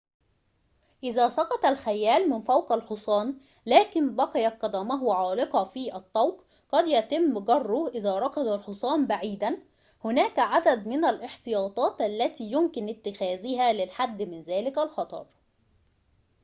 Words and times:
إذا 1.03 1.29
سقط 1.29 1.65
الخيّال 1.65 2.29
من 2.29 2.41
فوق 2.41 2.71
الحصان 2.71 3.35
لكن 3.65 4.15
بقيت 4.15 4.61
قدمه 4.61 5.15
عالقة 5.15 5.63
في 5.63 5.95
الطوق 5.95 6.43
قد 6.71 6.87
يتم 6.87 7.39
جره 7.39 7.87
إذا 7.87 8.19
ركض 8.19 8.47
الحصان 8.47 9.07
بعيداً 9.07 9.63
هناك 10.05 10.39
عدد 10.39 10.87
من 10.87 11.05
الاحتياطات 11.05 12.01
التي 12.01 12.45
يمكن 12.51 12.89
اتخاذها 12.89 13.73
للحد 13.73 14.21
من 14.21 14.41
ذلك 14.41 14.77
الخطر 14.77 15.27